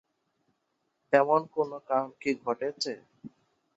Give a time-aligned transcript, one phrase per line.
[1.13, 2.91] তেমন কোনো কারণ কি ঘটেছে?